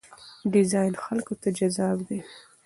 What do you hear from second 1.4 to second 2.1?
ته جذاب